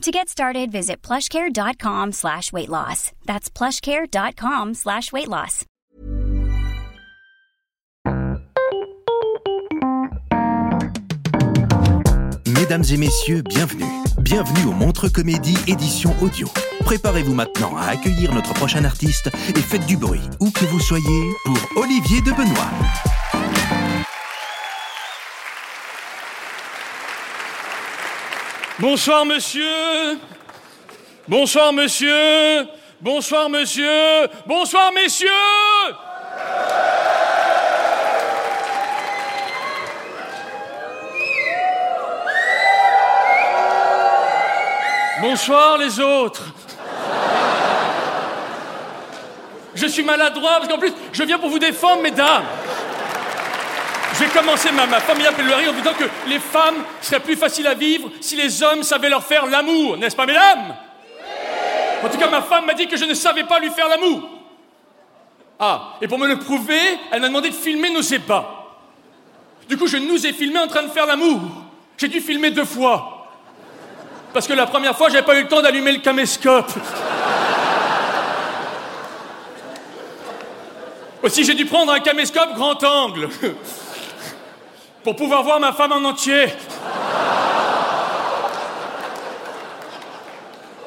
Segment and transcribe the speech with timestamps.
[0.00, 3.12] To get started, visit plushcare.com slash weight loss.
[3.26, 5.66] That's plushcare.com slash weight loss.
[12.46, 13.84] Mesdames et messieurs, bienvenue.
[14.20, 16.48] Bienvenue au Montre Comédie édition audio.
[16.80, 21.30] Préparez-vous maintenant à accueillir notre prochain artiste et faites du bruit, où que vous soyez,
[21.44, 22.70] pour Olivier de Benoît.
[28.80, 30.18] Bonsoir monsieur.
[31.28, 32.66] Bonsoir monsieur.
[32.98, 34.26] Bonsoir monsieur.
[34.46, 35.28] Bonsoir messieurs.
[45.20, 46.44] Bonsoir les autres.
[49.74, 52.44] Je suis maladroit parce qu'en plus, je viens pour vous défendre, mesdames.
[54.20, 57.66] Je vais commencer ma, ma formidable plaidoirie en disant que les femmes seraient plus faciles
[57.66, 60.74] à vivre si les hommes savaient leur faire l'amour, n'est-ce pas, mesdames?
[62.04, 64.20] En tout cas, ma femme m'a dit que je ne savais pas lui faire l'amour.
[65.58, 68.46] Ah, et pour me le prouver, elle m'a demandé de filmer nos ébats.
[69.66, 71.40] Du coup, je nous ai filmé en train de faire l'amour.
[71.96, 73.26] J'ai dû filmer deux fois.
[74.34, 76.70] Parce que la première fois, j'avais pas eu le temps d'allumer le caméscope.
[81.22, 83.30] Aussi, j'ai dû prendre un caméscope grand angle
[85.02, 86.46] pour pouvoir voir ma femme en entier.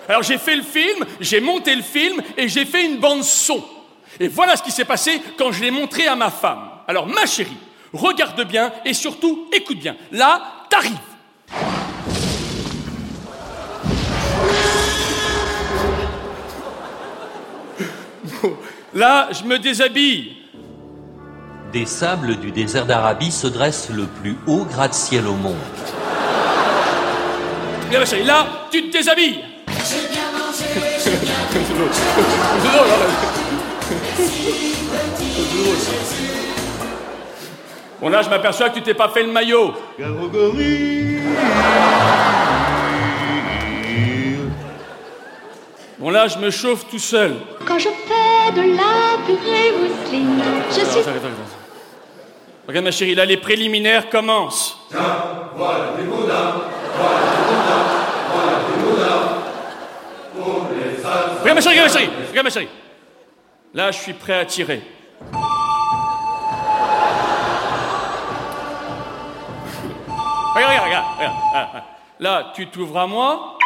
[0.08, 3.64] Alors j'ai fait le film, j'ai monté le film et j'ai fait une bande son.
[4.20, 6.70] Et voilà ce qui s'est passé quand je l'ai montré à ma femme.
[6.88, 7.58] Alors ma chérie,
[7.94, 9.96] regarde bien et surtout écoute bien.
[10.12, 10.98] Là, t'arrives.
[18.94, 20.43] Là, je me déshabille.
[21.74, 25.56] Des sables du désert d'Arabie se dresse le plus haut gratte-ciel au monde.
[27.90, 29.44] Bien, ma chérie, là, tu te déshabilles.
[38.00, 39.74] Bon, là, je m'aperçois que tu t'es pas fait le maillot.
[45.98, 47.34] Bon, là, je me chauffe tout seul.
[47.66, 51.00] Quand je fais de la purée mousseline, je suis...
[51.00, 51.63] Attends, attends, attends.
[52.66, 54.78] Regarde, ma chérie, là, les préliminaires commencent.
[61.42, 62.70] Regarde, ma chérie, regarde, ma chérie, regarde, ma chérie.
[63.74, 64.82] Là, je suis prêt à tirer.
[70.56, 71.84] Regarde, regarde, regarde, regarde.
[72.20, 73.58] Là, tu t'ouvres à moi.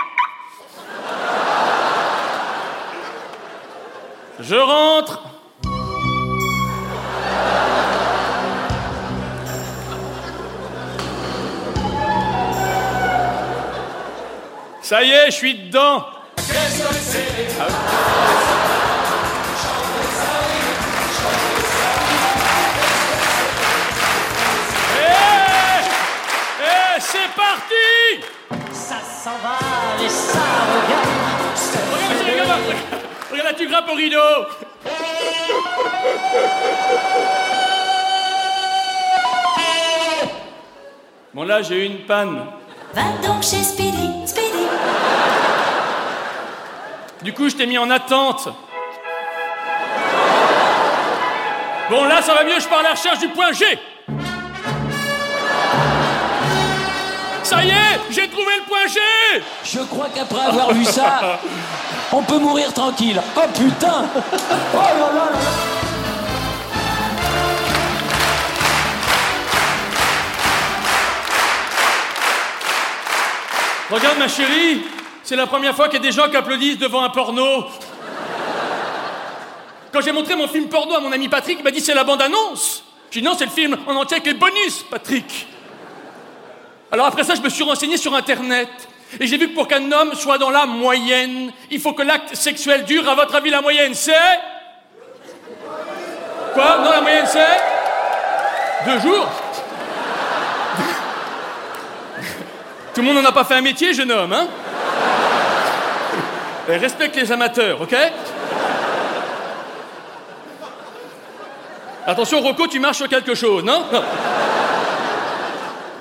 [4.40, 5.37] Je rentre.
[14.90, 16.06] Ça y est, je suis dedans.
[16.38, 16.44] Eh
[26.62, 28.24] Eh, c'est parti
[28.72, 29.58] Ça s'en va
[30.02, 30.40] et ça
[30.72, 31.10] regarde.
[31.92, 33.30] Regarde, regarde, regarde.
[33.30, 34.18] Regarde tu grappes au rideau.
[41.34, 42.40] Bon, là, j'ai eu une panne.
[42.94, 44.66] Va donc chez Speedy, Speedy.
[47.22, 48.48] Du coup, je t'ai mis en attente.
[51.90, 53.66] Bon, là, ça va mieux, je pars à la recherche du point G.
[57.44, 59.00] Ça y est, j'ai trouvé le point G
[59.64, 61.40] Je crois qu'après avoir vu ça,
[62.12, 63.22] on peut mourir tranquille.
[63.38, 64.06] Oh putain
[64.74, 65.87] Oh là là là là
[73.90, 74.82] Regarde, ma chérie,
[75.24, 77.66] c'est la première fois qu'il y a des gens qui applaudissent devant un porno.
[79.94, 82.04] Quand j'ai montré mon film porno à mon ami Patrick, il m'a dit c'est la
[82.04, 82.84] bande-annonce.
[83.10, 85.48] J'ai dit non, c'est le film en entier avec les bonus, Patrick.
[86.92, 88.68] Alors après ça, je me suis renseigné sur Internet.
[89.22, 92.36] Et j'ai vu que pour qu'un homme soit dans la moyenne, il faut que l'acte
[92.36, 93.08] sexuel dure.
[93.10, 94.12] À votre avis, la moyenne, c'est?
[96.54, 96.80] Quoi?
[96.84, 97.58] Non, la moyenne, c'est?
[98.86, 99.28] Deux jours?
[102.98, 104.48] Tout le monde n'en a pas fait un métier, jeune homme, hein
[106.68, 107.96] Et Respecte les amateurs, ok
[112.08, 114.02] Attention, Rocco, tu marches sur quelque chose, non Non.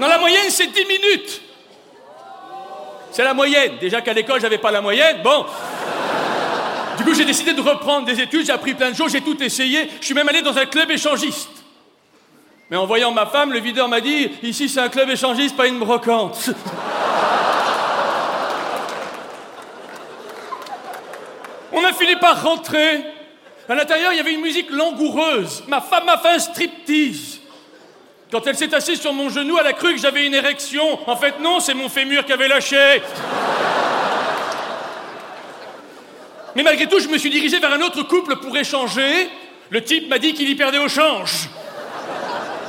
[0.00, 1.42] Non, la moyenne, c'est 10 minutes.
[3.12, 3.72] C'est la moyenne.
[3.78, 5.18] Déjà qu'à l'école, j'avais pas la moyenne.
[5.22, 5.44] Bon.
[6.96, 9.42] Du coup, j'ai décidé de reprendre des études, j'ai appris plein de choses, j'ai tout
[9.42, 9.90] essayé.
[10.00, 11.65] Je suis même allé dans un club échangiste.
[12.70, 15.68] Mais en voyant ma femme, le videur m'a dit Ici, c'est un club échangiste, pas
[15.68, 16.50] une brocante.
[21.72, 23.04] On a fini par rentrer.
[23.68, 25.64] À l'intérieur, il y avait une musique langoureuse.
[25.68, 27.40] Ma femme m'a fait un striptease.
[28.32, 30.98] Quand elle s'est assise sur mon genou, elle a cru que j'avais une érection.
[31.08, 33.00] En fait, non, c'est mon fémur qui avait lâché.
[36.56, 39.28] Mais malgré tout, je me suis dirigé vers un autre couple pour échanger.
[39.70, 41.48] Le type m'a dit qu'il y perdait au change.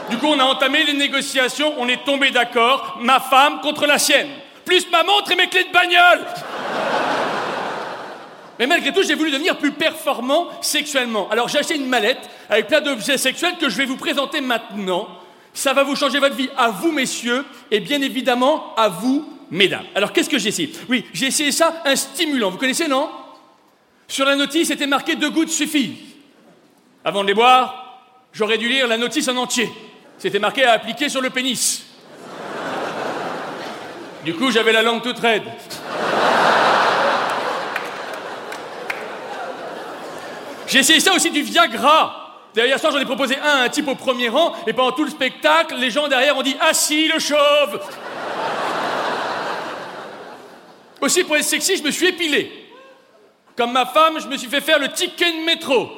[0.09, 3.99] Du coup, on a entamé les négociations, on est tombé d'accord, ma femme contre la
[3.99, 4.29] sienne.
[4.63, 6.25] Plus ma montre et mes clés de bagnole.
[8.59, 11.29] Mais malgré tout, j'ai voulu devenir plus performant sexuellement.
[11.29, 15.07] Alors j'ai acheté une mallette avec plein d'objets sexuels que je vais vous présenter maintenant.
[15.53, 19.85] Ça va vous changer votre vie à vous, messieurs, et bien évidemment à vous, mesdames.
[19.93, 20.71] Alors qu'est-ce que j'ai essayé?
[20.89, 22.49] Oui, j'ai essayé ça, un stimulant.
[22.49, 23.09] Vous connaissez, non?
[24.07, 25.97] Sur la notice, c'était marqué deux gouttes suffisent.
[27.03, 28.01] Avant de les boire,
[28.33, 29.69] j'aurais dû lire la notice en entier.
[30.17, 31.83] C'était marqué à appliquer sur le pénis.
[34.23, 35.43] Du coup, j'avais la langue toute raide.
[40.67, 42.23] J'ai essayé ça aussi du Viagra.
[42.53, 45.03] Derrière soir, j'en ai proposé un à un type au premier rang, et pendant tout
[45.03, 47.79] le spectacle, les gens derrière ont dit Assis le chauve
[50.99, 52.51] Aussi, pour être sexy, je me suis épilé.
[53.55, 55.89] Comme ma femme, je me suis fait faire le ticket de métro.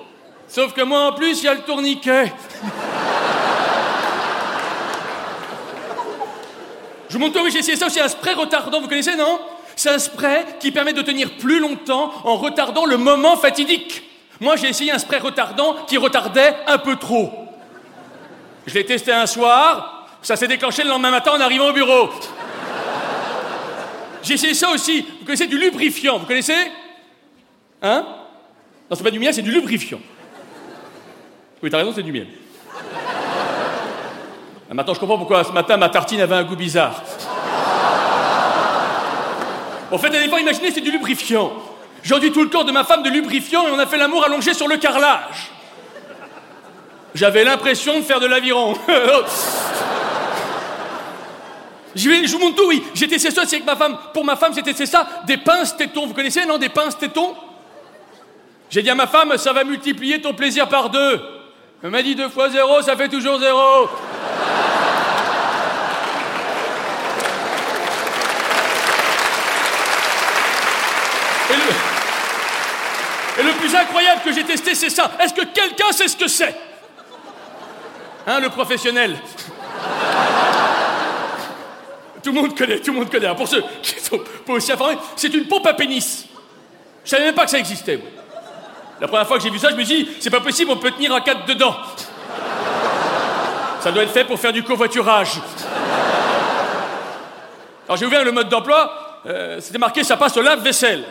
[0.48, 2.34] Sauf que moi, en plus, il y a le tourniquet.
[7.10, 9.40] Je vous montre, oui, j'ai essayé ça aussi, un spray retardant, vous connaissez, non?
[9.76, 14.04] C'est un spray qui permet de tenir plus longtemps en retardant le moment fatidique.
[14.40, 17.32] Moi, j'ai essayé un spray retardant qui retardait un peu trop.
[18.68, 22.10] Je l'ai testé un soir, ça s'est déclenché le lendemain matin en arrivant au bureau.
[24.22, 25.02] J'ai essayé ça aussi.
[25.02, 26.72] Vous connaissez du lubrifiant, vous connaissez?
[27.82, 28.06] Hein?
[28.90, 30.02] Non, c'est pas du miel, c'est du lubrifiant.
[31.64, 32.28] Oui, t'as raison, c'est du miel.
[34.70, 37.02] Ah, maintenant, je comprends pourquoi ce matin ma tartine avait un goût bizarre.
[39.92, 41.52] En fait, à des fois, imaginez, c'est du lubrifiant.
[42.04, 44.24] J'ai enduit tout le corps de ma femme de lubrifiant et on a fait l'amour
[44.24, 45.50] allongé sur le carrelage.
[47.16, 48.76] J'avais l'impression de faire de l'aviron.
[51.96, 52.84] je, vous montre tout, oui.
[52.94, 53.98] J'étais c'est ça, c'est avec ma femme.
[54.14, 56.06] Pour ma femme, c'était ça, des pinces tétons.
[56.06, 57.34] Vous connaissez, non, des pinces tétons?
[58.70, 61.20] J'ai dit à ma femme, ça va multiplier ton plaisir par deux.
[61.82, 63.90] Elle m'a dit deux fois zéro, ça fait toujours zéro.
[73.38, 75.12] Et le plus incroyable que j'ai testé, c'est ça.
[75.20, 76.54] Est-ce que quelqu'un sait ce que c'est?
[78.28, 79.18] Hein, le professionnel?
[82.22, 83.34] Tout le monde connaît, tout le monde connaît.
[83.34, 86.26] Pour ceux qui sont pas aussi informés, c'est une pompe à pénis.
[87.06, 88.00] Je savais même pas que ça existait.
[89.00, 90.78] La première fois que j'ai vu ça, je me suis dit, c'est pas possible, on
[90.78, 91.74] peut tenir un cadre dedans.
[93.82, 95.40] Ça doit être fait pour faire du covoiturage.
[97.88, 101.04] Alors j'ai ouvert le mode d'emploi, euh, c'était marqué ça passe au lave-vaisselle.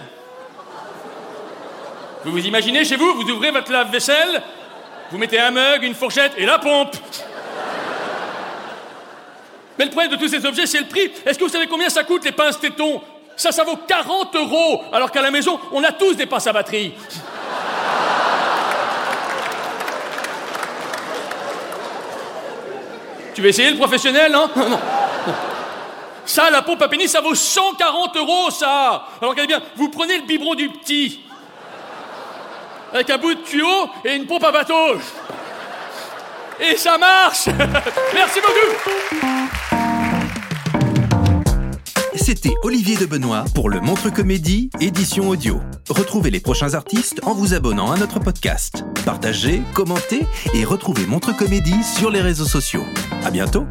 [2.25, 4.42] Vous vous imaginez chez vous, vous ouvrez votre lave-vaisselle,
[5.10, 6.94] vous mettez un mug, une fourchette et la pompe.
[9.78, 11.10] Mais le problème de tous ces objets, c'est le prix.
[11.25, 13.00] Est-ce que vous savez combien ça coûte les pinces tétons?
[13.37, 16.52] Ça, ça vaut 40 euros, alors qu'à la maison, on a tous des pinces à
[16.52, 16.92] batterie.
[23.38, 24.80] Tu veux essayer le professionnel, non Non.
[26.26, 29.04] Ça, la pompe à pénis, ça vaut 140 euros, ça.
[29.21, 31.21] Alors regardez bien, vous prenez le biberon du petit,
[32.92, 34.97] avec un bout de tuyau et une pompe à bateau.
[36.59, 37.47] Et ça marche.
[38.12, 39.77] Merci beaucoup
[42.28, 45.62] C'était Olivier de Benoît pour le Montre Comédie, édition audio.
[45.88, 48.85] Retrouvez les prochains artistes en vous abonnant à notre podcast.
[49.06, 52.85] Partagez, commentez et retrouvez Montre Comédie sur les réseaux sociaux.
[53.25, 53.64] À bientôt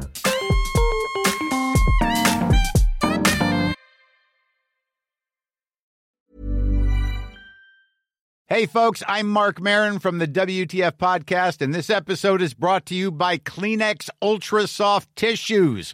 [8.50, 12.96] Hey, folks, I'm Mark Marin from the WTF Podcast, and this episode is brought to
[12.96, 15.94] you by Kleenex Ultra Soft Tissues,